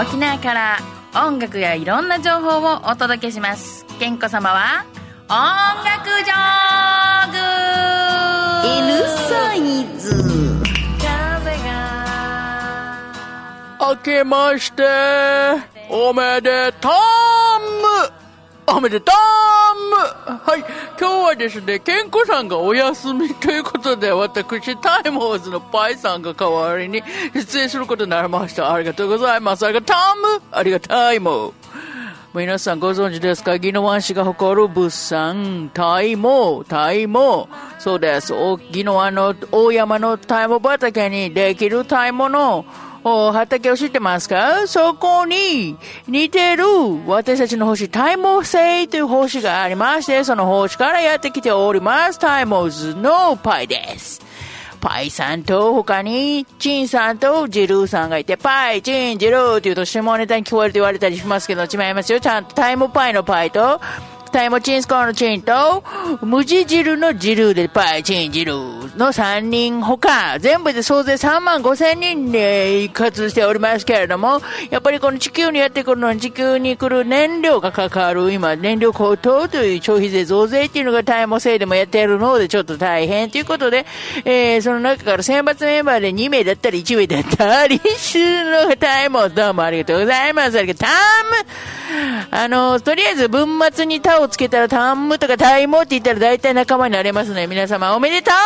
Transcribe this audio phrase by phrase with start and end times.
[0.00, 0.78] 沖縄から
[1.14, 3.84] 音楽やいろんな情報をお届けします。
[3.98, 4.86] 健子様は
[5.28, 5.36] 音
[5.84, 7.36] 楽ジョーグ。
[8.88, 10.24] L サイズ。
[10.98, 12.96] 風が
[13.78, 14.82] 明けまして、
[15.90, 16.92] おめでとう。
[18.74, 19.59] おめでとう
[20.00, 20.60] はい、
[20.98, 27.02] 今日はですね、健子さんがお休みということで、私、タイモーズのパイさんが代わりに
[27.34, 28.72] 出演することになりました。
[28.72, 29.64] ありがとうございます。
[29.66, 29.96] ありがとう
[30.52, 31.52] ありがたいも
[32.32, 33.54] 皆さんご存知ですか？
[33.54, 37.48] 宜野湾市が誇る物産、タイモ、タイモ。
[37.80, 38.32] そうです。
[38.32, 42.64] お宜野湾の大山のタイモ畑にできるタイモの
[43.02, 44.66] お畑を知ってますか？
[44.66, 46.64] そこに似てる
[47.06, 52.18] 私たちの星、タイモ星という星がありまして、その星からやってきております。
[52.18, 54.20] タイモズのパイです。
[54.80, 62.20] パイさんと他に、チンさんとジルーさんがいて、パイ、チン、ジルーって言うと下ネタに聞こえると言われたりしますけど、違いますよ。
[62.20, 63.80] ちゃんとタイムパイのパイと、
[64.32, 65.82] タイムチンスコーのチンと、
[66.22, 83.84] 無地汁のジルーでパイ、チン、ジルーの3人ほか、全部で総勢3万5千人で活動しておりますけれども、やっぱりこの地球にやってくるのに地球に来る燃料がかかる、今、燃料高騰という消費税増税っていうのがタイム制でもやっているので、ちょっと大変ということで、
[84.24, 90.58] えー、その中から選抜メンバーで2名だったり1名だったりするのがタイムどうもありがとうございます。
[90.58, 90.80] ありがとう。
[90.80, 90.90] タイ
[91.44, 91.50] ム
[92.30, 98.40] あの、とりあえず文末にタをつけたらタンムとかタイモって言ったら大体仲間になれますので、皆様おめでたんむ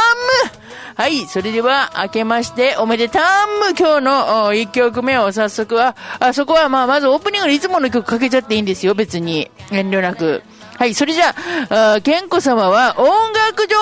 [0.97, 9.51] はい、それでは明けましておめでたんむ今日の1曲目を早速は、あそこはまあまずオープニングでいつもの曲かけちゃっていいんですよ、別に。
[9.71, 10.43] 遠慮なく。
[10.79, 11.35] はい、それじゃ
[11.71, 13.77] あ、あ健子様は音楽上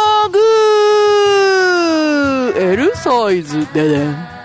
[2.55, 4.42] 手 !L サイズででん。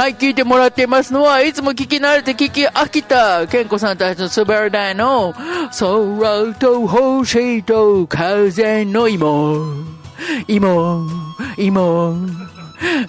[0.00, 5.34] はい、聞いてもらっていますのは、いつも聞き慣れて聞き飽きた、健子さんたちの滑り台の、
[5.78, 9.58] 空と星と風の芋、
[10.48, 11.06] 芋、
[11.58, 12.16] 芋。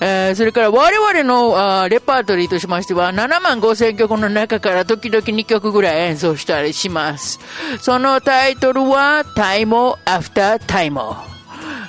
[0.01, 7.39] えーそれから我々のあレパートリーとしましては、7万5千曲の中から時々2曲ぐらい演奏したりします。
[7.79, 11.15] そのタイトルは、タイモアフタータイモ。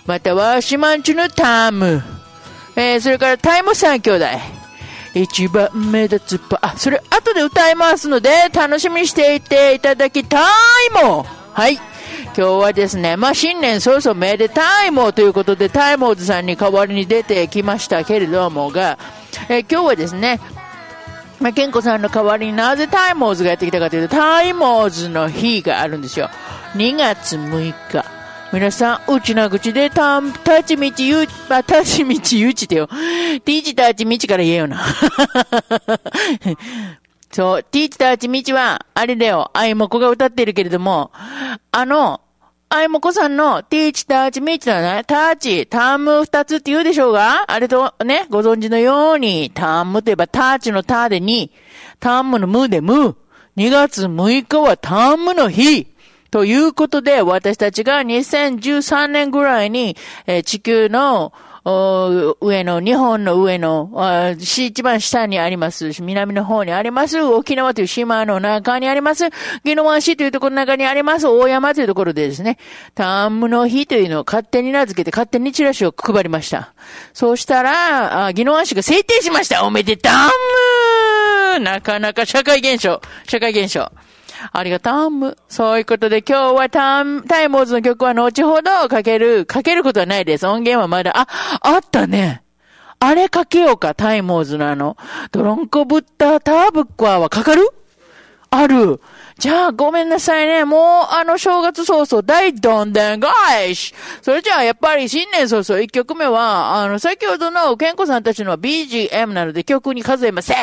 [0.06, 2.04] または、シマンチュのターム。
[2.76, 4.61] えーそれからタイモ3兄弟。
[5.14, 11.74] 一番目立つパ、あ、それ後で歌いますので、楽しみにしていていただきたいもはい。
[11.74, 18.98] 今日はですね、まあ、新年早々めでたいもということで、タイモーズさんに代わりに出てきましたけれどもが、
[19.50, 20.40] え今日はですね、
[21.40, 26.30] まあ、ケンコさんの代わりになぜタイモーズがやってきたかというと、タイモーズの日があるんですよ。
[26.74, 28.11] 2月6日。
[28.52, 32.86] 皆さん、うちな口で、たん、たちみちゆ、あ、たちみちゆちてよ。
[33.44, 34.84] ティーチたちみちから言えよな。
[37.32, 41.12] そう、ティーチたちみちは、あれだよ、あいもこが歌ってるけれども、
[41.70, 42.20] あの、
[42.68, 45.04] あいもこさんの、ティーチターチミーチだね。
[45.06, 51.50] ターチ、ターム二つって言うでしょうがあれとね、ご存知のように、タームといえばターチのターでに、
[52.00, 53.16] タームのムでム。
[53.56, 55.91] 2月6日はタームの日。
[56.32, 61.34] ということで、私たちが2013年ぐらいに、えー地球の、
[61.64, 69.26] 上の、日本の上の、あし一番下にあります、南の方にあります、沖縄という島の中にあります、
[69.62, 72.56] 宜野湾市というところの中にあります、大山というところでですね、
[72.94, 76.72] タンムの日というのを勝手に名付けて、勝手にチラシを配りました。
[77.12, 80.30] そうしたら、あ宜野湾市が制定しましたおめでたん
[81.58, 83.92] むなかなか社会現象、社会現象。
[84.52, 85.36] ありがとう。
[85.48, 90.46] そういうことで今日はタン、タイモーズの曲は後ほどかける、かけることはないです。
[90.46, 91.26] 音源はまだ、あ、
[91.60, 92.42] あったね。
[92.98, 94.96] あれかけようか、タイモーズのあの、
[95.32, 97.68] ドロンコブッターターブックワーはかかる？
[98.50, 99.00] ある。
[99.38, 100.64] じゃあ、ごめんなさいね。
[100.64, 103.94] もう、あの、正月早々、大どんでん返し。
[104.20, 110.56] それじゃあ、やっぱり、新年早々、一曲目は、あの、先ほどの、健子さんたちの BGM なので、曲に数えません。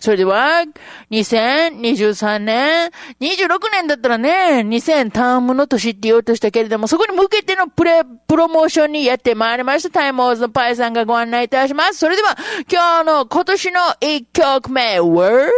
[0.00, 0.62] それでは、
[1.10, 2.90] 2023年、
[3.20, 9.90] 26年だったらね、2000タームの年って言おうとしたけれども、そこに向けてのプレ、プロモーションにやってまいりました。
[9.90, 11.94] タイムオーズのパイさんがご案内いたします。
[11.94, 12.36] それでは、
[12.70, 15.50] 今日の今年の一曲目は、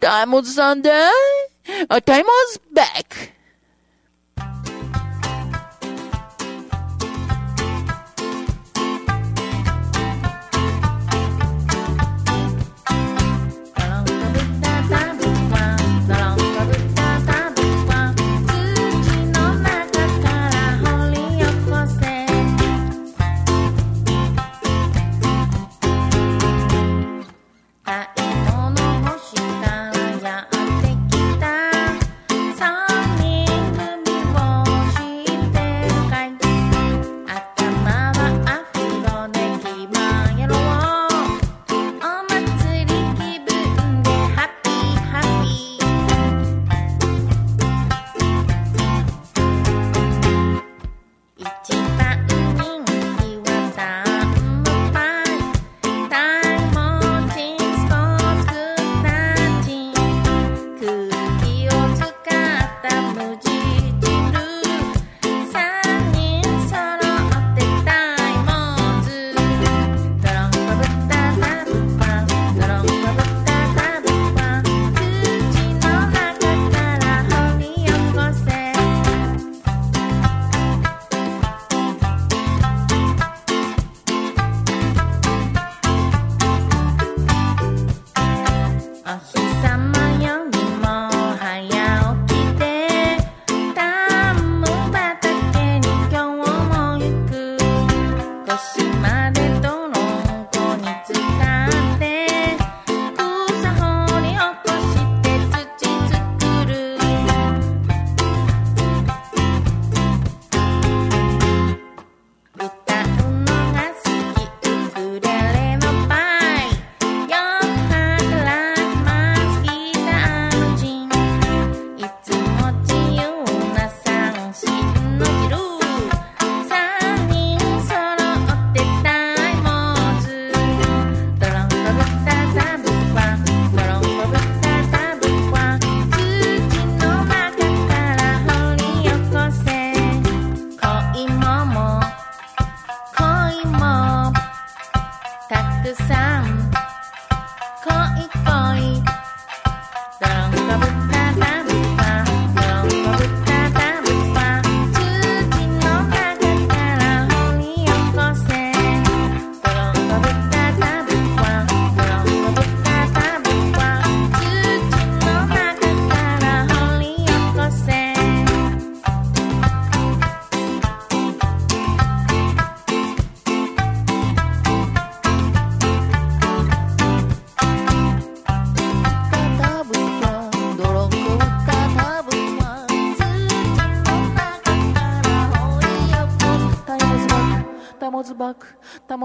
[0.00, 0.90] タイムオーズさんで、
[2.04, 3.41] タイムオーズバック。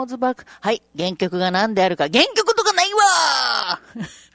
[0.07, 3.80] ズバックはい原曲が何であるか原曲とかないわ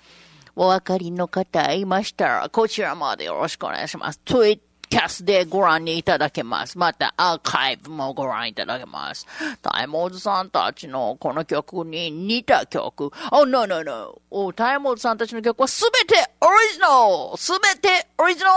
[0.54, 4.20] お分かりの方いましたら、こちらまでよろしくお願いします。
[4.24, 4.60] ツイッ
[4.90, 6.76] キャスでご覧にいただけます。
[6.76, 9.26] また、アーカイブもご覧いただけます。
[9.62, 13.10] タイモーズさんたちのこの曲に似た曲。
[13.30, 14.20] Oh, no, no, no.
[14.30, 16.88] おタイモーズさんたちの曲はすべてオリジナ
[17.32, 18.50] ルすべてオリジナ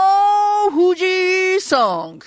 [0.68, 2.26] ル富士ソング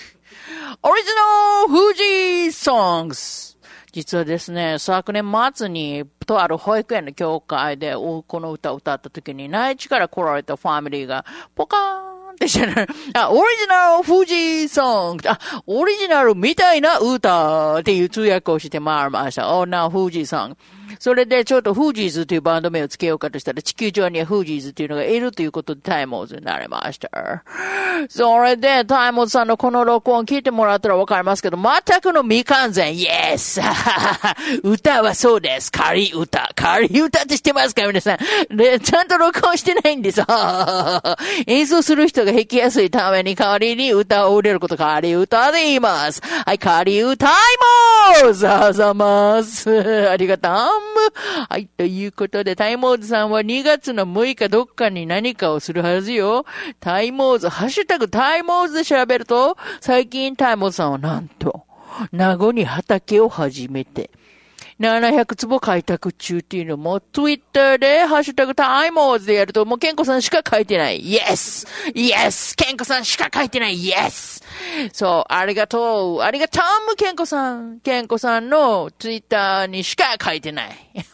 [0.81, 3.58] オリジナル富士ソングス
[3.91, 11.25] 実はですね、昨年末に、とある保育園の教会で、この歌を歌った時に、内地から来られたファミリーが、
[11.55, 12.87] ポカーンってしてる。
[13.13, 15.29] あ、オリジナル富士ソング。
[15.29, 19.57] あ、オリジナルみたいな歌っていう通訳をして回りました。
[19.57, 20.57] オーナー富士ソング。
[20.97, 27.43] それでちょっとフージーズというバンド名をつけようかとしたら地球上にはフージーズというのがいるということでタイモーズになりました。
[28.09, 32.97] それでタイモーズさんのこの録音聞いてもらったらわかりますけど、全くの未完全。
[32.97, 33.61] イエス
[34.63, 35.71] 歌はそうです。
[35.71, 36.49] 仮歌。
[36.55, 38.17] 仮歌って知ってますか皆さ
[38.51, 38.55] ん。
[38.55, 40.21] で、ちゃんと録音してないんです。
[41.47, 46.21] 演奏する人が弾きやすいために仮に歌を売れること仮歌で言います。
[46.45, 47.29] はい、仮歌い
[48.23, 49.69] ますあざます。
[50.09, 50.78] ありがとう。
[51.49, 56.45] はい、ということで、タイモーズさんは2月の6日どっかに何かをするはずよ。
[56.79, 61.65] タイモーズ、ハッシュタグタイモーズで調べると、最近タイモーズさんはなんと、
[62.11, 64.11] 名護に畑を始めて、
[64.79, 71.01] 700坪開拓中っていうのも、ツイッターで、ハッシュタグタイモーズでやると、もうケンコさんしか書いてない。
[71.01, 73.75] イエスイエスケンコさんしか書いてない。
[73.75, 74.41] イエス
[74.93, 76.21] そう、ありがとう。
[76.21, 76.59] ありがと
[76.91, 77.79] う、ケンコさん。
[77.79, 80.69] ケンコさんのツイッターにしか書いてない。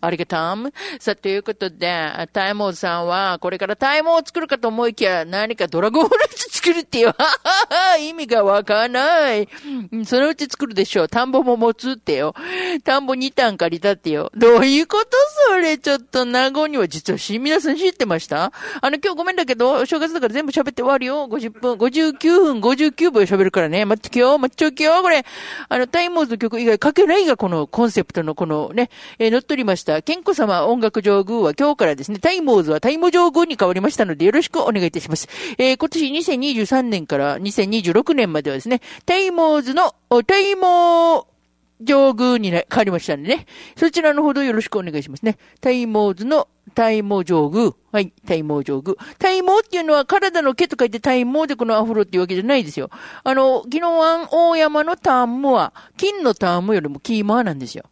[0.00, 0.72] ありがとう。
[1.00, 7.14] さあ、ということで、タイモーズさんは、これからタイモーを作るかと思いきや、何かドラゴンフルーツ作るってよ。
[8.00, 9.48] 意味がわかんない。
[10.04, 11.08] そのうち作るでしょう。
[11.08, 12.34] 田んぼも持つってよ。
[12.84, 14.30] 田んぼ2単借りたってよ。
[14.34, 15.10] どういうこと
[15.48, 18.52] それ、ちょっと名護には実はし、皆さん知ってました？
[18.80, 21.26] あの、今日ごめんだけど、お正月だから全部喋って終わるよ。
[21.28, 23.84] 50分、59分、59秒喋るからね。
[23.84, 25.24] 待ってきよ、待ってきよ、これ。
[25.68, 30.02] あの、タイムーズの曲以外書けないが、このコンセプトのこのね、えー乗っ取りました。
[30.02, 35.28] 健康様音楽上宮は今日からですね、タイムーズはタイム上宮に変わりましたので、よろしくお願いいたします。
[35.58, 39.94] えー今年2023年から2026年まではですね、タイムーズの、
[40.26, 41.26] タイモ
[41.80, 43.46] 上宮にね変わりましたんでね。
[43.76, 45.38] そちらのほどよろしくお願いしますね。
[45.60, 47.72] タイモーズのタイモ上宮。
[47.92, 48.96] はい、タイモ上宮。
[49.18, 52.90] タイモっていうのは体の毛と書いてタイモでこのアフロっていうわけじゃないですよ。
[53.22, 57.84] あの、ギノワン大山のタームは、金のタームよりもキーマーなんですよ。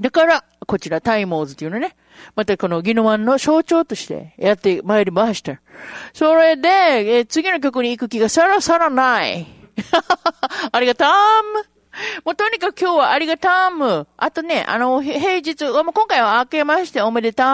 [0.00, 1.96] だから、こちらタイモーズっていうのね。
[2.34, 5.60] またこのギノワンの象徴としてやってまいりました。
[6.12, 9.46] それで、えー次の曲に行く気がさらさらない。
[10.72, 11.77] ありがとう
[12.24, 17.44] もうとにかく今日はありがとうあとね、あの、平日、もう今回は明けましておめでと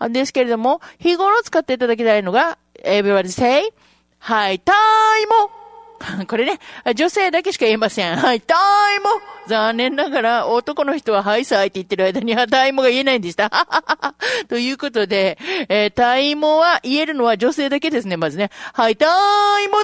[0.00, 3.72] うですけれども、日頃使っていただきたいのが、everybody say,
[4.18, 6.60] はい、タイムこれね、
[6.94, 8.16] 女性だけしか言えません。
[8.16, 8.54] はい、タ
[8.94, 9.06] イム
[9.48, 13.50] 残念ながら、男の人ははいさいって言ってる間にはタイムが言えないんでした。
[14.48, 15.38] ということで、
[15.68, 18.50] えー、タイムは言えるのは女性だけですね、まずね。
[18.72, 19.06] はい、タ
[19.60, 19.74] イム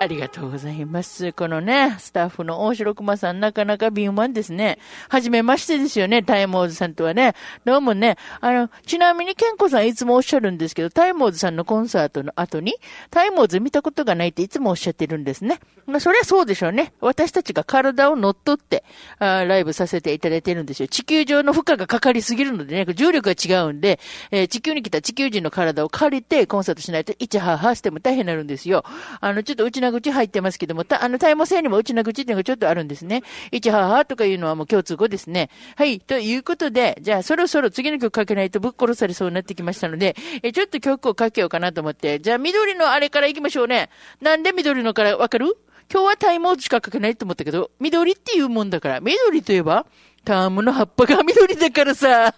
[0.00, 1.32] ありがとうございます。
[1.32, 4.78] このね、スタッフの大城熊さん、なかなか敏腕ですね。
[5.08, 7.34] はじめましてですよね、タイモーズさんとはね。
[7.64, 12.74] どうもね、あの、ちなみにケンコさんいつもおっしゃるんですけど、タイモーズさんのコンサートの後に、
[13.10, 15.60] タイモーズ見たことがないっていつもおっしゃってるんですね。
[15.86, 16.92] まあ、そりゃそうでしょうね。
[17.00, 18.84] 私たちが体を乗っ取って、
[19.18, 20.88] あライブさせていただいてるんですよ。
[20.88, 28.84] 地球上の負荷がかかりすぎるのでね、重力が違うんで、えー地球に来た地球人の体を借りてコンサートしないと、イチハハしても大変になるんですよ。
[29.20, 33.22] あの、ちょっと内な口入ってますけども、たあの、タイム性にも内な口っていうのがちょっとあるんですね。
[33.52, 35.50] イチハハとかいうのはもう共通語ですね。
[35.76, 36.00] はい。
[36.00, 43.90] ということで、じゃあそろそろ次の曲かけないとぶっ殺されそうになってきましたので、えちょっと曲をかけようかなと思って、じゃあ緑のあれから行きましょうね。
[44.20, 45.56] なんで緑のからわかる？
[45.92, 49.84] 今日はタイムーズしかかけないと思ったけど、緑っていうもんだから、緑といえば、
[50.24, 52.34] タームの葉っぱが緑だからさ。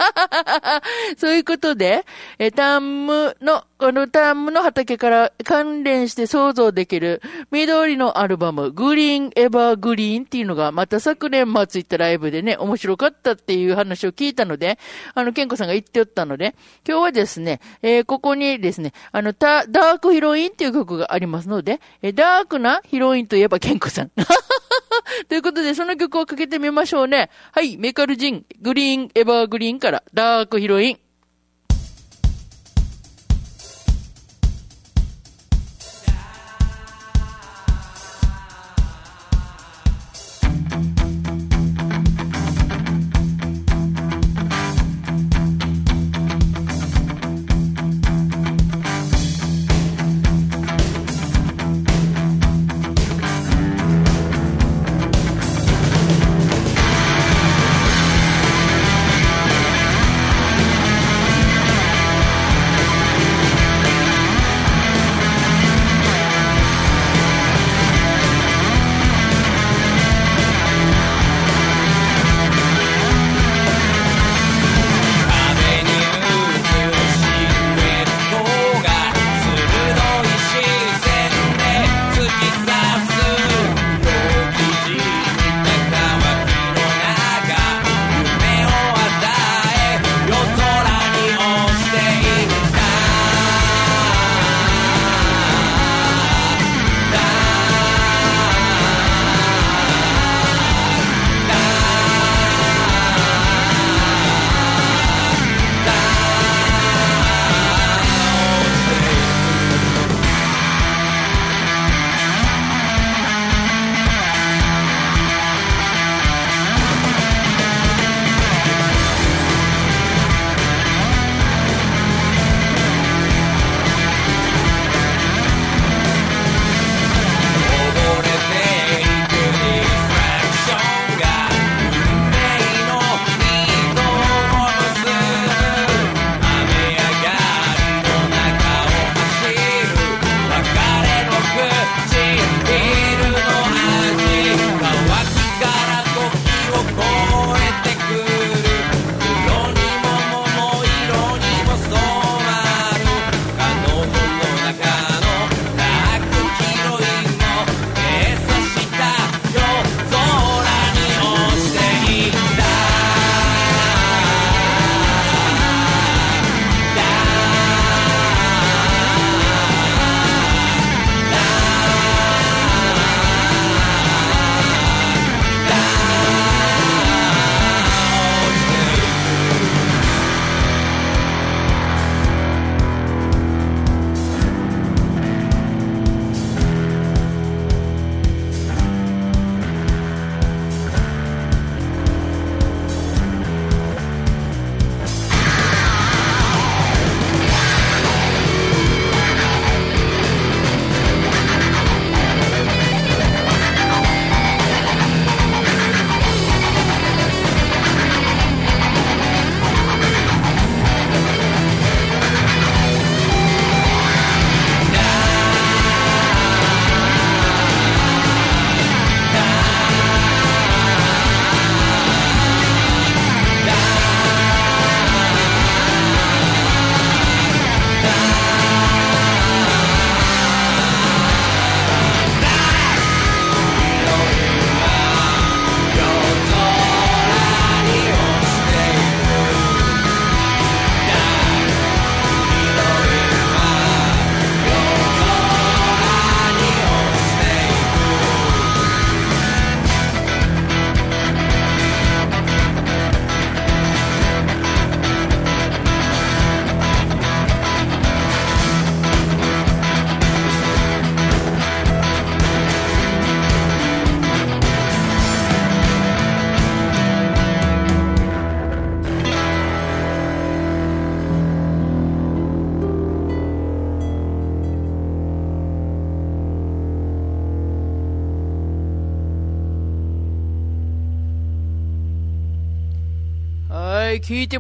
[1.17, 2.05] そういうことで、
[2.39, 14.79] え、タームの、このタームの畑から関連して想像できる緑のアルバム、グリーンエバーグリーンっていうのがまた昨年末行ったライブでね、面白かったっていう話を聞いたので、
[15.15, 16.55] あの、ケンコさんが言っておったので、
[16.89, 24.11] 今日はですね、えーここにですね、あの、ダダークヒロインっていう曲がありますので、えダークなヒロインといえばケンコさん。
[25.29, 27.31] ということで、その曲をかけてみましょうね。
[27.53, 30.99] はい、メカルジン、グリーン、エバーグリーンから、ダークヒロイン。「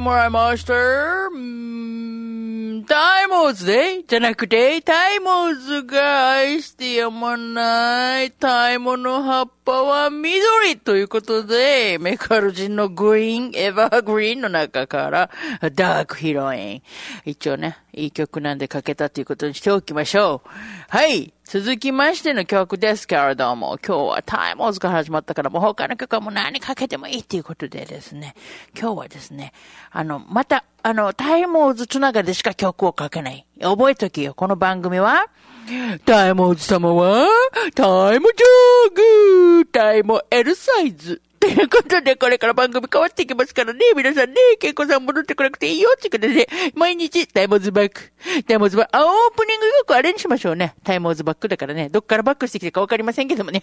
[0.06, 0.72] もらいました。
[0.72, 0.78] タ
[3.24, 4.04] イムーズで？
[4.06, 15.28] じゃなくて、タイムーズが愛してやまないタイムの葉っぱは緑ということで、メカルジンのグリーン、エバーグリーンの中から、
[15.74, 16.82] ダークヒロイン。
[17.24, 20.48] 一応ね、いい曲なんでかけたということにしておきましょう。
[20.88, 21.32] はい。
[21.44, 28.34] 続きましての曲ですけれども、今日はタイモーズから始まったから、もう他の曲はもう何かけてもいいっていうことでですね、
[28.78, 29.52] 今日はですね、
[29.90, 33.46] あの、また、あの、タイモーズつながりでしか曲をかけない。
[33.62, 35.26] 覚えときよ、この番組は、
[36.04, 37.26] タイモーズ様は、
[37.74, 41.22] タイムジョーグタイム L サイズ。
[41.38, 48.12] ということで、これから番組変わっていきますからね、皆さんね、ケイコさん戻ってこなくていいよってことでね、毎日、タイムズバック。
[48.46, 48.96] タイムズバック。
[48.96, 50.74] あ、オープニング曲あれにしましょうね。
[50.82, 53.62] タイムズバックだからね、どっからバックしてきたかわかりませんけどもね。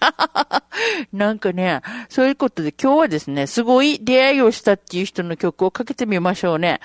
[1.12, 6.80] なんかね、そういうことで今日はですね、すごい出会いをしたっていう人の曲をかけてみましょうね。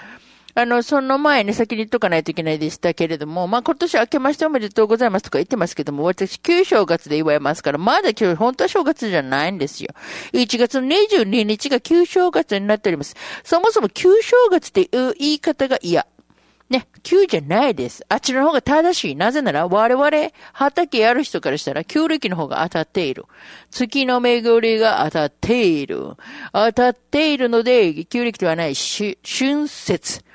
[0.58, 9.90] あの、その前に先に言っとかないといけないでしたけれども、まあ、今年明けましておめでとうございますとか言ってますけども、私、旧正月で祝いますから、まだ今日、本当は正月じゃないんですよ。
[10.32, 13.14] 1月の22日が旧正月になっております。
[13.44, 16.08] そもそも旧正月っていう言い方が嫌。
[16.70, 18.04] ね、旧じゃないです。
[18.08, 19.16] あっちの方が正しい。
[19.16, 20.10] なぜなら、我々、
[20.52, 23.26] 畑やる人からしたら、旧暦の方が当たっている。
[23.70, 26.16] 月の巡りが当たっている。
[26.52, 30.27] 当たっているので、旧暦ではない、し春節。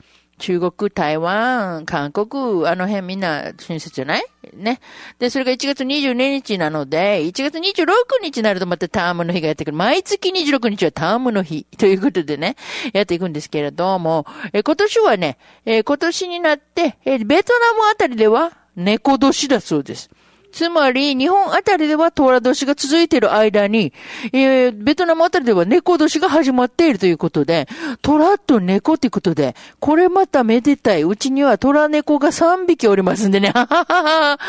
[0.43, 4.23] 中国、台湾、韓国、あの辺みんな親切じゃない？
[4.58, 4.82] ね。
[5.17, 7.86] で、それが1月22日なので、1月26
[8.21, 9.77] 日になるとまたタームの日がやってくる。
[9.77, 12.58] 毎月26日はタームの日 ということでね、
[12.91, 20.10] やっていくんですけれども、え今年はね、え今年になって、えベトナムあたりでは猫年だそうです。
[20.54, 23.92] つまり、日本あたりでは虎年が続いている間に、
[24.32, 27.68] えー、ベトナムあたりでは猫年が始まっているということで、
[28.04, 31.02] 虎と猫ということで、これまためでたい。
[31.02, 34.39] うちには虎猫が3匹おりますんでね、はははは。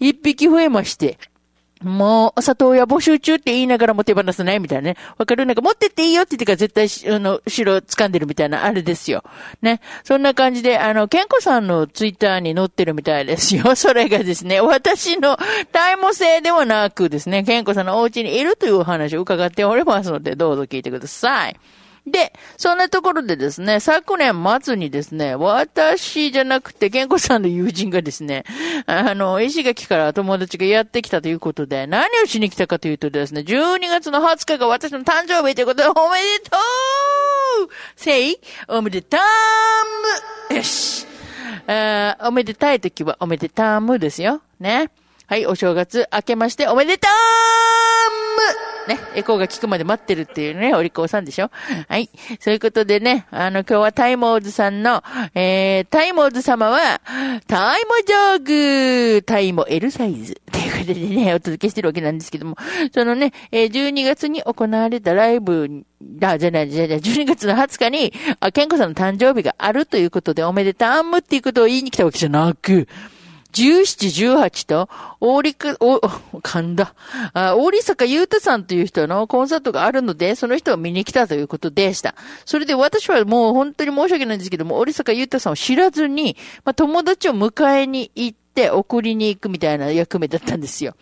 [0.00, 1.18] 1匹増えまして。
[1.82, 4.96] もう、里親募集中って言いながらも手放せないみたいなね。
[5.16, 5.46] わかる？
[5.46, 9.24] なんか持ってっていいよって言ってから絶対、あの、後ろ掴んでるみたいな、あれですよ。
[9.62, 9.80] ね。
[10.04, 13.74] そんな感じで、あの、ケンコさんのツイッターに載ってるみたいですよ。
[13.76, 15.38] それがですね、私の
[15.72, 21.56] タイム性ではなくですね、ケンコさんのお家にいるというお話を伺っておりますので、どうぞ聞いてください。
[22.06, 28.44] で、そんなところでですね、昨年末にですね、私じゃなくて、健康さんの友人がですね、
[28.86, 36.56] あの、石垣から友達がやってきたということで、何をしに来たかというとですね、12月の20日が私の誕生日ということで、おめでと
[37.66, 39.20] うせい、おめでたー
[40.50, 41.06] むよし
[41.66, 44.42] あーおめでたい時はおめでたーむですよ。
[44.58, 44.90] ね。
[45.26, 47.89] はい、お正月明けましておめでたーむ
[48.90, 51.50] ね、エコーが聞くまで待ってるっていうね、お利口さんでしょ？
[51.88, 52.10] はい。
[52.40, 57.00] そういうことでね、あの、今日はタイモーズさんの、えー、タイモーズ様は、
[57.46, 60.40] タイモジョーグタイモ L サイズ。
[60.50, 62.56] ということでね、お届けしてるわけなんですけども、
[62.92, 65.84] そのね、えー、12月に行われたライブ、
[66.22, 72.88] あ、じゃない、じゃない、12月の20日に、あ、ケンコさんの誕生日があるということで、おめでたんむっていうことを言いに来たわけじゃなく、
[73.52, 74.88] 17、18と、
[75.20, 76.94] 大りか、お、噛んだ。
[77.32, 82.14] あ、大里坂優太さんという人のコンサートがあるので、その人を見に来たということでした。
[82.44, 90.94] それで私はもう本当に申し訳ないんですけども、大里坂優太さんを知らずに、まあ、友達を迎えに行って、送りに行くみたいな役目だったんですよ。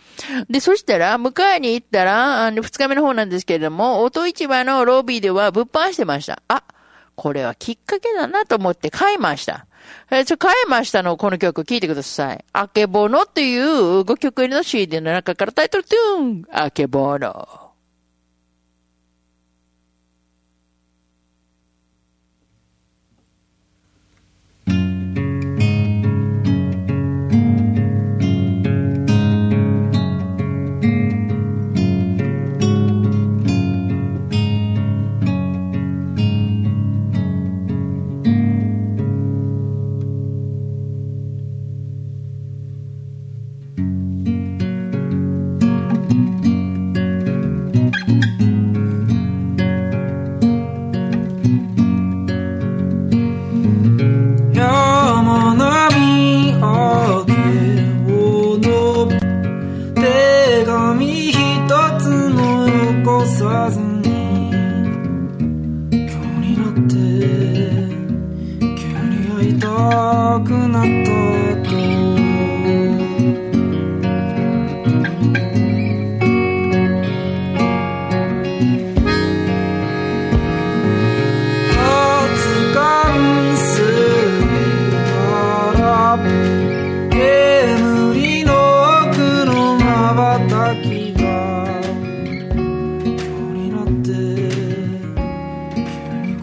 [0.50, 6.42] で、そしたら、迎えに行ったら、あの、二日目の方なんですけれども、音市場のロビーでは物販してました。
[6.48, 6.62] あ、
[7.18, 9.66] これはきっかけだなと思って買いました。
[10.12, 12.44] え、ちょ、買いましたの、この曲聴いてください。
[12.52, 17.67] あけぼのっていう5曲入りの CD の中からタイトルトゥーン、あけぼの。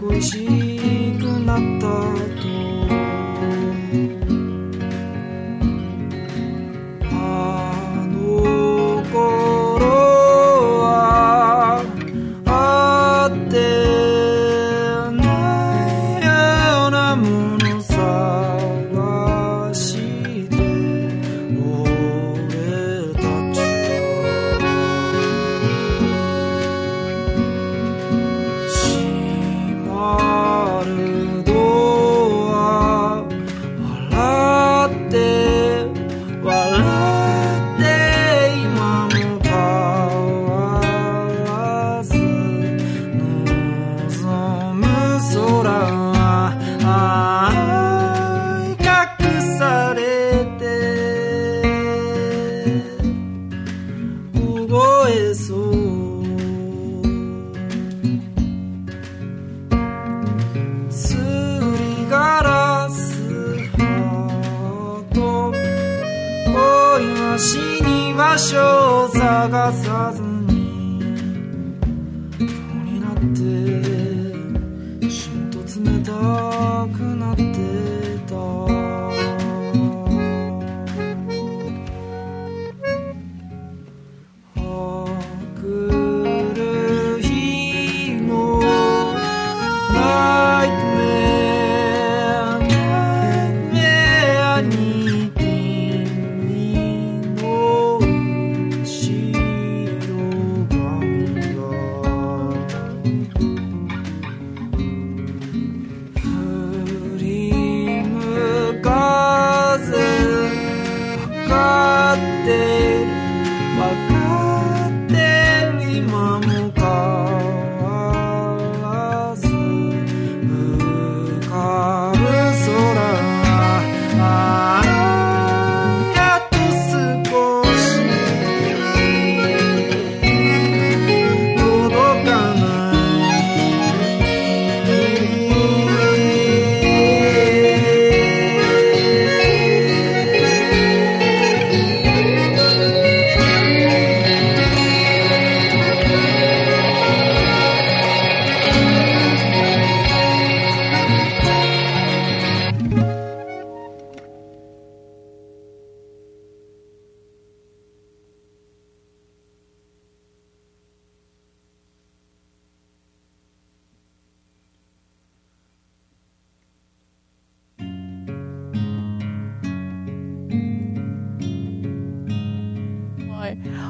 [0.06, 0.75] fugir.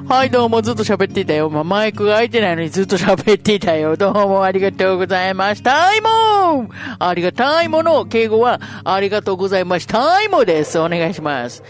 [0.07, 0.29] はい。
[0.29, 1.49] どうもずっと喋っていたよ。
[1.49, 3.97] まあ、マイクが開いてないのにずっと喋っていたよ。
[3.97, 5.95] どうもありがとうございました。
[5.95, 8.05] いもありがたいもの。
[8.05, 10.21] 敬語は、ありがとうございました。
[10.21, 10.77] いもです。
[10.77, 11.63] お願いします。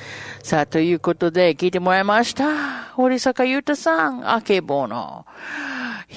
[0.43, 2.45] さあ、ということで、聞いてもらいました。
[2.95, 5.25] 堀坂優太さん、あけぼの。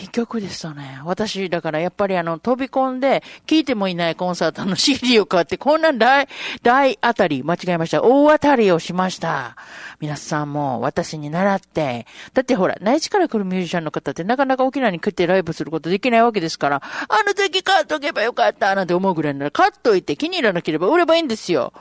[0.00, 1.00] いい曲でしたね。
[1.04, 6.28] 私、だからやっぱりあの、飛び込んで、聞いてもいないコンサートの CD を買って、こんな大、
[6.62, 8.02] 大当たり、間違えました。
[8.02, 9.56] 大当たりをしました。
[10.00, 12.06] 皆さんも私に習って。
[12.32, 21.72] だってほら、内地から来るミュージシャンの方ってなかなか沖縄に来てライブすることできないわけですから、あの時買っとけばよかったなんて思うぐらいなら、買っといて気に入らなければ売ればいいんですよ。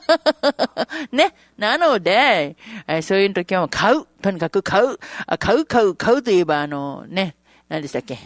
[1.12, 1.34] ね。
[1.58, 4.06] なので、えーそういう時は買う。
[4.22, 4.96] とにかく買う。
[5.26, 7.34] あ買う、買う、買うといえば、あの、ね。
[7.68, 8.16] 何でしたっけ？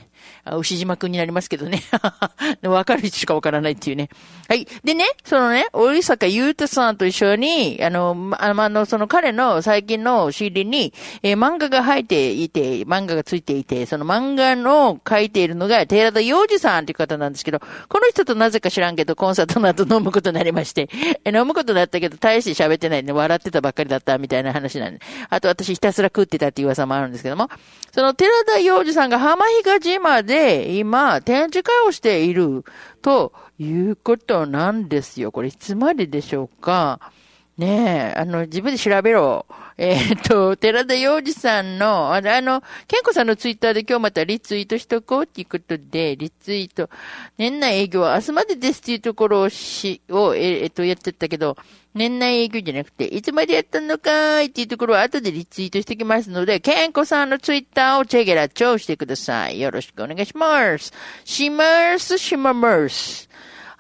[0.44, 1.82] あ牛島くんになりますけどね。
[2.62, 4.08] わかる人しかわからないっていうね。
[4.48, 4.66] はい。
[4.84, 17.58] でね、そのね、折坂優太さんと一緒に、あの、あまあの、その彼の最近の CD に、えー漫画が入っていて、漫画がついていて、その漫画の書いているのが、寺田洋二さんという方なんですけど、
[17.88, 20.88] この人となぜか知らんけど、コンサートの後飲むことになりまして、
[21.24, 25.00] えー飲むことになったけど、大して喋ってないんで、笑ってたばっかりだったみたいな話なんで。
[25.30, 27.48] あと私ひたすら食ってたっていう噂もあるんですけども、
[27.92, 32.64] その寺田洋二さんが浜比嘉島で今展示会をしている
[33.02, 35.30] ということなんですよ。
[35.30, 37.11] これいつまででしょうか？
[37.58, 39.46] ねえ、あの、自分で調べろ。
[39.76, 46.88] えーっと、寺田洋二さんの、あの、あの、健子さんのツイッターで今日またリツイートしとこうっていうことで、リツイート、
[47.36, 51.56] 年内営業は明日までですっていうところをし、を、えーっと、やってたけど、
[51.94, 59.60] 年内営業じゃなくて、いつまでやったのかいっていうところは後でリツイートしてきますので、健子さんのツイッターをチェゲラチョウしてください。
[59.60, 60.92] よろしくお願いします。
[61.24, 63.31] します、しまます。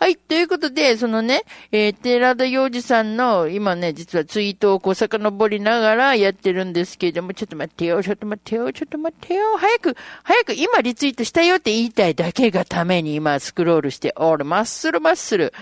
[0.02, 0.16] はい。
[0.16, 9.56] ということで、そのね、えー、寺田洋二さんの、今ね、実はツイートをこう遡りながらやってるんですけれども、ちょっと待ってよ、ちょっと待ってよ、ちょっと待ってよ。
[9.58, 14.44] 早く、早く、今リツイートしたよって言いたいだけがために今スクロールしておる。
[14.44, 15.52] マッスルマッスル。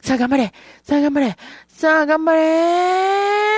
[0.00, 0.52] さあ頑張れ
[0.84, 3.51] さあ頑張れさあ頑張れ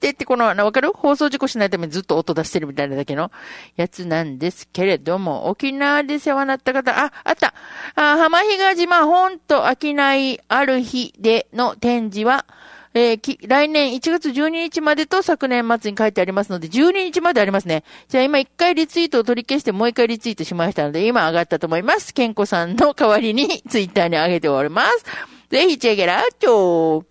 [0.00, 0.92] ってって、この、あのわかる？
[0.94, 3.30] 放送事故しないためにずっと音出してるみたいなだけの
[3.76, 7.52] やつなんですけれども、沖縄で世話になった方、あ、あった
[7.94, 12.46] あ浜比嘉島本と商いある日での展示は、
[12.94, 17.84] えーき、来年1月12日までと昨年末に書いてありますので、12日までありますね。
[18.08, 22.14] じゃあ今一回リツイートを取り消してもう一回リツイートしましたので、今上がったと思います。
[22.14, 25.04] 健子さんの代わりにツイッターに上げております。
[25.50, 27.04] ぜひチェケラーチョー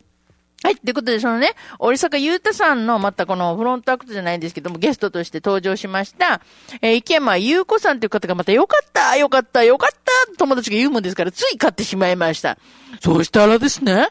[0.61, 0.75] はい。
[0.75, 6.41] ということで、そのね、折坂優太さんの、またこのフロントアクトじゃないんですけども、ゲストとして登場しました、
[6.81, 12.57] えー、池山優子さんという方がまたよかったよかったよかった友達が言うもんですから、つい買ってしまいました。
[13.01, 14.09] そしたらですね、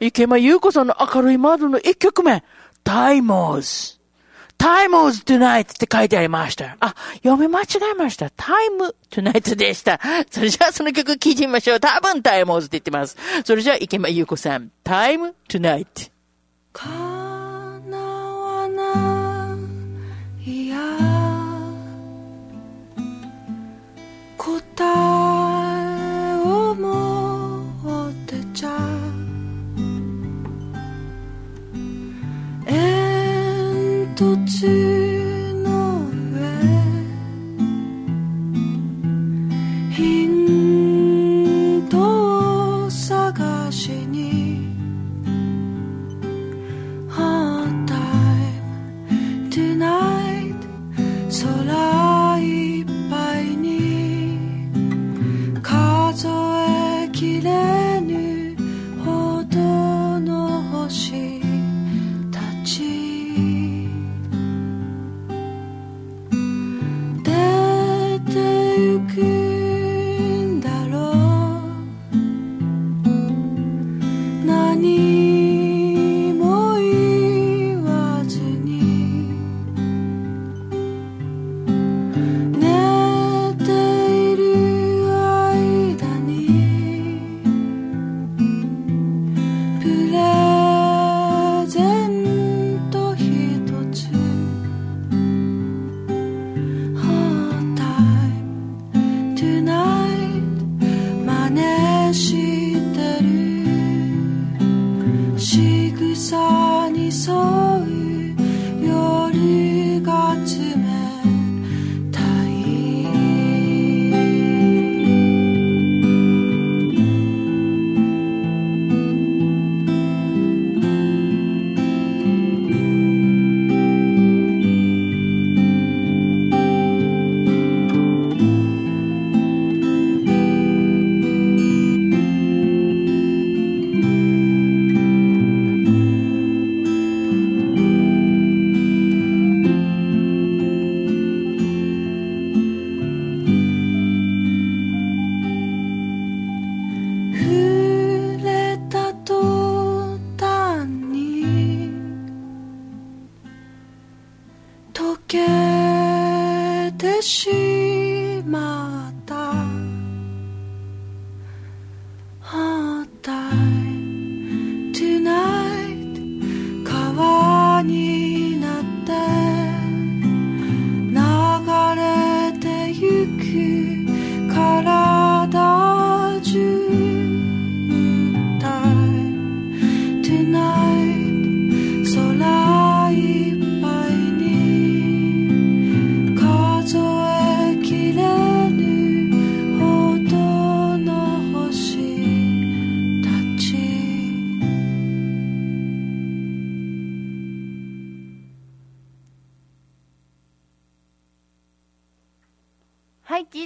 [0.00, 2.44] 池山優子さんの明るい窓の一曲目、
[2.84, 3.97] タイモーズ。
[4.58, 6.76] times tonight って書いてありました。
[6.80, 8.26] あ、読み間違えました。
[8.26, 10.00] time tonight でした。
[10.30, 11.80] それじゃあその曲聴いてみましょう。
[11.80, 13.16] 多分 times って言ってます。
[13.44, 16.10] それじゃあ池間優子さん、time tonight。
[16.72, 16.88] 叶
[17.96, 19.56] わな
[20.44, 20.78] いや
[24.36, 25.17] 答え
[34.18, 35.27] 途中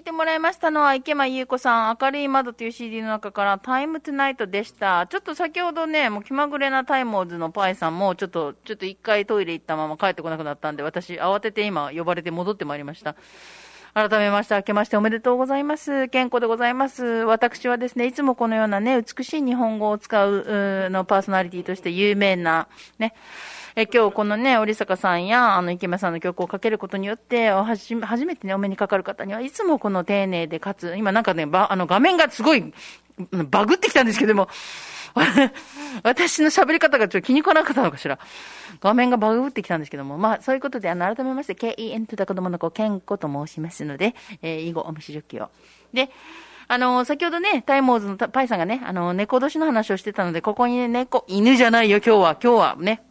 [0.02, 5.06] い、てもらいましたのは池間優子さん、明るい窓という CD の中からタイムトゥナイトでした。
[5.06, 13.14] ちょっと先ほどね、もう気まぐれなタイモーズのパイさんも、ちょっと、ちょっと一回トイレ行ったまま帰ってこなくなったんで、私慌てて今呼ばれて戻ってまいりました。
[13.94, 16.08] 改めまして、明けましておめでとうございます。
[16.08, 17.04] 健康でございます。
[17.04, 22.66] 私はですね、いつもこのようなね、美しい日本語を使う、うのパーソナリティとして有名な、
[22.98, 23.14] ね、
[23.74, 32.72] え今日このね、織坂さんや、あの、池間さんの曲をかけることによって、はじ初めてね、お目にかかる方には、いつもこの丁寧で、かつ、今なんかね、ば、あの、画面がすごい、
[33.50, 34.48] バグってきたんですけども、
[36.02, 38.18] 私の喋り方がちょっと気に食わなかったのかしら。
[38.80, 45.48] 画面がバグってきたんですけども、まあ、そういうことで、あの、改めまして、KEN とた子供の子、健子と申しますので、えー以後、お見知りきを。
[45.92, 46.10] で、
[46.68, 53.02] あの、先ほどね、タイモーズのパイさんがね、あの、猫年の話をしてたので、ここにね、猫、犬じゃないよ、今日は、今日はね。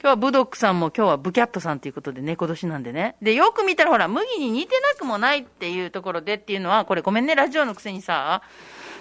[0.00, 3.16] 今日はブドックさんも今日はブキャットさんということで猫年なんでね。
[3.20, 8.42] で、よく見たらほら、麦に似てなくもないっていうところでっていうのは、これごめんね、ラジオのくせにさ、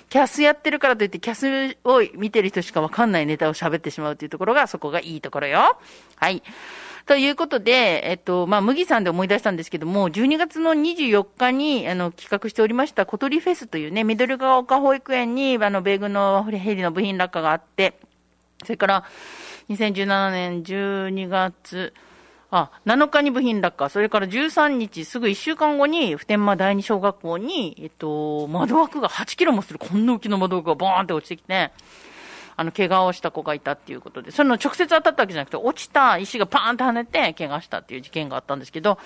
[0.10, 5.78] キャスやってるからといって、キャスを見てる人しかわかんないネタを喋ってしまうというところが、そこがいいところよ。
[6.16, 6.42] はい。
[7.06, 18.00] ということで、えっと、まあ、麦さんで思い出したんですけども、12月の24日に、あの、企画しておりました、小鳥フェスというね、緑ヶ丘保育園に、あの、米軍のヘリの部品落下があって、
[18.64, 19.04] それから、
[19.70, 21.94] 2017年12月、
[22.50, 31.72] あ、7日に部品落下、それから13日、すぐ1週間後に、普天間第二小学校に、えっと、窓枠が8キロもする、こんな大きな窓枠がボーンって落ちてきて、
[32.56, 38.98] あの、怪我をした子がいたっていうことで、その直接当たったわけじゃなくて、落ちた石がパーンと跳ねて、怪我したっていう事件があったんですけど、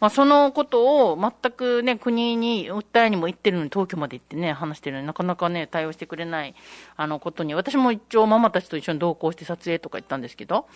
[0.00, 6.54] まあ、そのことを全くね、国に訴えにも行ってるのに、東京まで行ってね、話してるのになかなかね、対応してくれない、
[6.96, 10.66] あの、ことに、私も一応ママたちと一緒に同行して撮影とか行ったんですけど、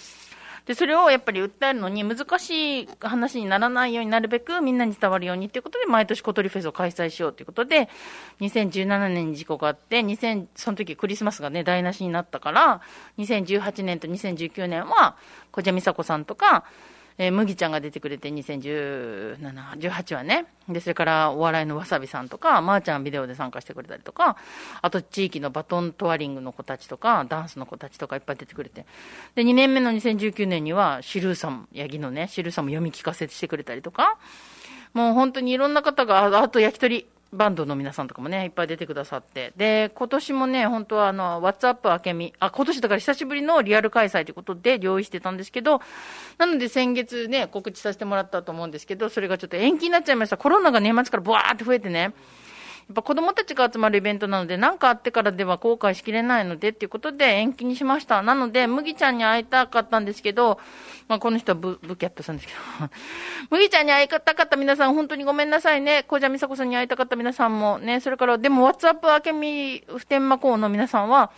[0.66, 7.88] で、それをやっぱり訴えるのに難しい話にならないようになるべくみんなに伝わるようにということで、毎年小鳥フェスを開催しようということで、
[8.40, 12.80] 2017年に事故があって、2000、その時クリスマスがね、台無しになったから、
[13.18, 15.16] 2018年と2019年は、
[15.50, 16.64] 小島美佐子さんとか、
[17.16, 19.38] えー麦ちゃんが出てくれて2017、
[19.78, 20.46] 18はね。
[20.68, 24.36] で、それからお笑いのわさびさんとか、まー、ちゃんビデオで参加してくれたりとか、
[24.82, 28.86] あと地域のバトントワリングの子たちとか、ダンスの子たちとかいっぱい出てくれて。
[29.36, 34.18] で、2年目の2019年には、シルーさん、ヤギのね、シルーさんも読み聞かせしてくれたりとか、
[34.92, 39.52] もう本当にいろんな方が、ああと焼き鳥バンドの皆さんとかもね、いっぱい出てくださって。
[39.56, 45.80] で、今年もね、本当はあの、ワッツアップ明けみ、あ、今年だから久しぶりのリアル開催ということで用意してたんですけど、
[46.38, 50.36] なので先月ね、告知させてもらったと思うんですけど、それがちょっと延期になっちゃいました。
[50.36, 52.14] コロナが年末からブワーって増えてね。
[52.92, 58.22] っぱ子供たちが集まるイベントなので、何かあってからでは後悔しきれないのでっていうことで延期にしました。
[58.22, 60.58] なので、麦ちゃんに会いたかったんですけど、
[61.08, 62.58] まあこの人はブブキャットさんですけど、
[63.50, 66.02] 麦ちゃんに会いたかった皆さん、本当にごめんなさいね。
[66.04, 71.30] 小蛇美佐子さんに会いたかった皆さんもね、それから、でも、ワッツアップ明けみ普天間校の皆さんは、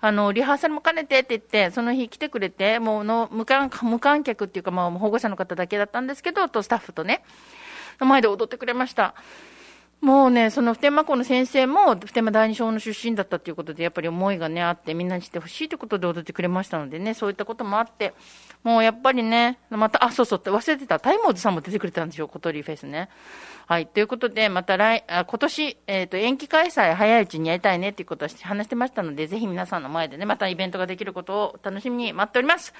[0.00, 7.24] あの、リハーサルも兼ねてって言って、その日来てくれて、もうの無観無観客っていうか、まあ保護者の方だけだったんですけど、とスタッフとね、
[8.00, 9.14] 前で踊ってくれました。
[10.00, 18.12] もうね、その普天間校の先生も普天間第二小の出身だったということで、やっぱり思いがね、あって、みんなにしてほしいということで踊ってくれましたのでね、そういったこともあって、
[18.62, 23.08] もうやっぱりね、また、あ、そうそうって忘れてた、タイモーズさんも出てくれたんですよ、小鳥フェスね。
[23.66, 32.74] はい、ということで、また来、あ今年、えっ、と、延期開催早いうちにやりたいねっていうことを話してましたので、ぜひ皆さんの前でね、またイベントができることを楽しみに待っております。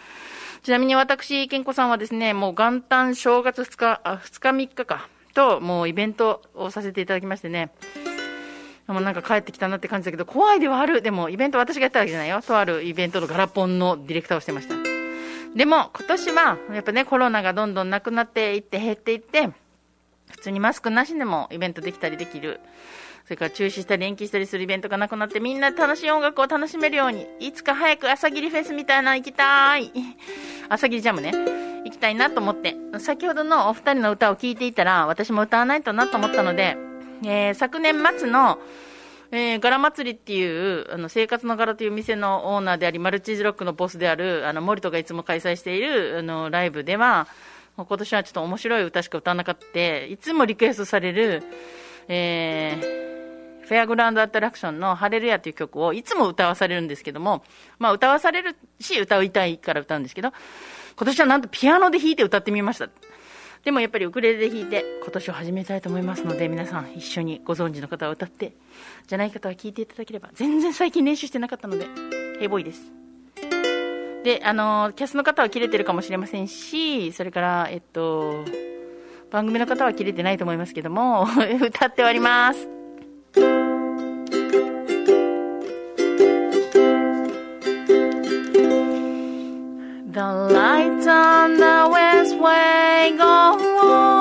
[0.62, 7.70] ちなみに私、健子さんはですね、もう元旦正月2日、あ、2日3日か、と、もうイベントをさせていただきましてね、
[8.86, 11.00] もうなんか帰ってきたなって感じだけど、怖いではある。
[11.00, 12.42] でも、イベント私がやったわけじゃないよ。
[12.42, 14.74] とあるイベントのガラポンのディレクターをしてました。
[15.56, 19.50] でも、今年は、やっぱね、コロナがどんどんなくなっていって、減っていって、
[20.30, 22.60] 普通にマスクなしでもイベントできたりできる。
[23.24, 29.90] それから中止したり延期したりするイベントがなくなってみんな楽しい音楽を楽しめるように、いつか早く朝霧フェスみたいなの行きたい。
[30.68, 31.32] 朝霧ジャムね。
[31.84, 32.76] 行きたいなと思って。
[32.98, 36.76] 先ほどのお二人の歌を聴いていたら、私も歌わないとなと思ったので、
[37.24, 38.58] えー昨年末の、
[39.30, 47.26] えー、柄祭りっていう、あの、生活の柄という店のオーナーであり、マルチーズロックのボスである、あの、森戸がいつも開催している、あの、ライブでは、
[47.76, 49.96] 今年はちょっと面白い歌しか歌わなかった。
[50.04, 51.42] いつもリクエストされる、
[52.08, 57.42] えー、フェアグラウンドアトラクションのハレルヤという曲をいつも歌わされるんですけども、
[57.78, 60.32] まあ歌わされるし、歌いたいから歌うんですけど、
[60.96, 62.88] 今年はなんとピアノで弾いて歌ってみました。
[63.64, 68.52] でもやっぱりウクレレで弾いて今年を始めたいと思いますので皆さん一緒にご存知の方は歌って
[69.06, 71.86] じゃない方は聞いていただければ全然最近練習してなかったので
[72.38, 72.92] ヘボーイです
[74.22, 78.44] であのキャスの方は切れてるかもしれませんしそれからえっと
[79.34, 81.26] 番組の方は切れてないと思いますけども
[81.60, 82.68] 歌っております
[90.12, 93.58] The lights on the westway go
[93.90, 94.14] on.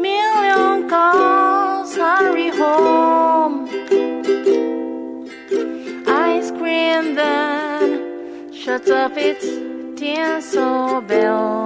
[0.00, 3.68] Million cars hurry home.
[6.06, 9.44] Ice cream then shuts off its
[9.98, 11.63] tinsel bell.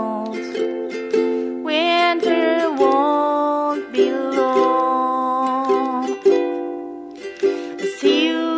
[2.10, 6.06] Winter won't be long.
[7.98, 8.48] See you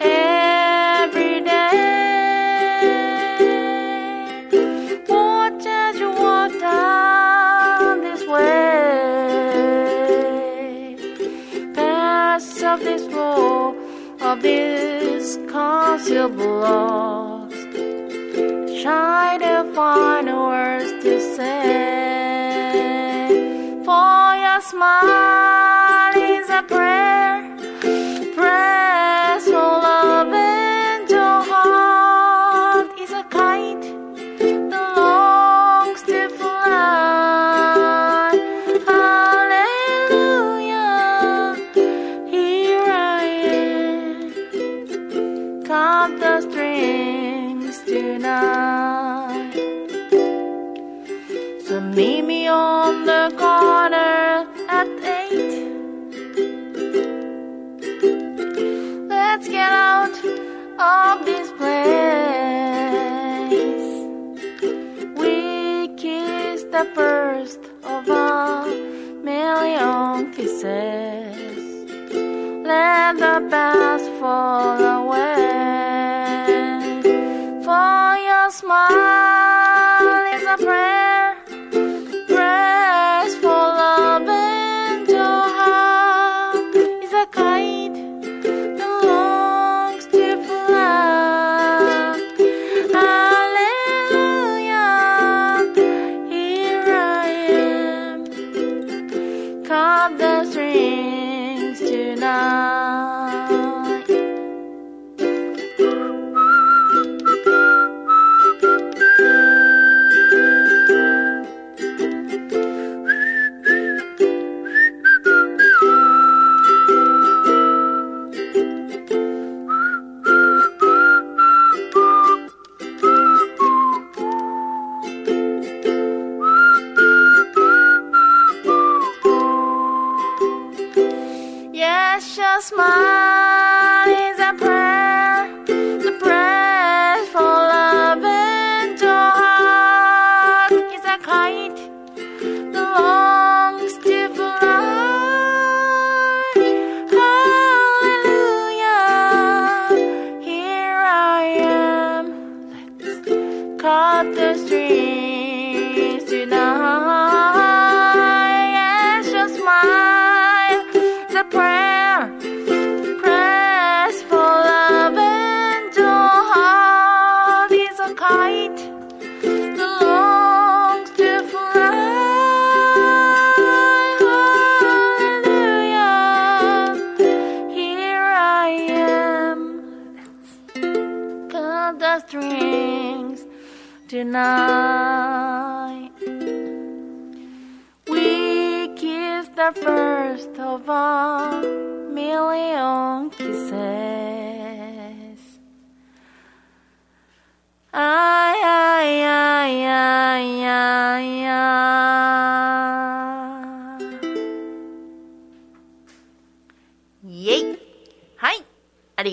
[0.00, 1.78] every day.
[5.08, 9.36] Watch as you walk down this way.
[11.72, 13.76] Pass up this road
[14.20, 17.54] of this concealed lost.
[18.82, 20.53] Try to find the words
[24.74, 27.03] smile is a prayer.
[60.84, 61.72] Of this place.
[65.20, 68.66] We kiss the first of a
[69.22, 70.64] million kisses.
[72.70, 75.52] Let the past fall away.
[77.66, 80.93] For your smile is a prayer.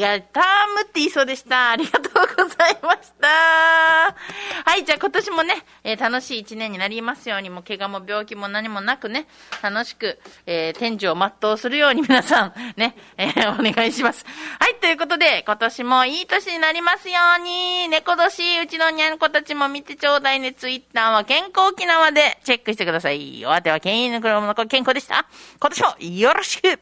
[0.05, 0.41] ありがた
[0.75, 1.71] むって言いそうでした。
[1.71, 3.27] ありがとうございました。
[3.27, 9.27] はい、じゃあ今年もね、えー楽しい一年になりますように、もう怪我も病気も何もなくね、
[9.61, 14.25] 楽しく、えー天寿を全うするように皆さん、ね、えーお願いします。
[14.59, 23.45] はい、ということで、今年もいい年になりますように、猫年、うちのにゃんこたちも見てちょうだいね、ツイッターは健康沖縄でチェックしてください。
[23.45, 25.27] お相手は健犬クロムの子健康でした。
[25.59, 26.79] 今年もよろしく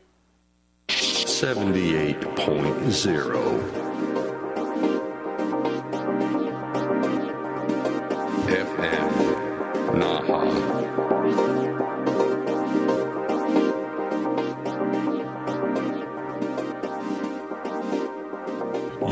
[2.89, 3.29] 78.0
[8.49, 9.11] FM
[9.99, 10.41] Naha.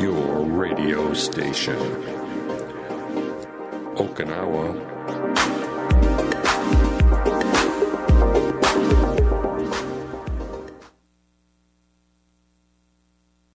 [0.01, 1.77] Your radio station.
[3.95, 4.65] Okinawa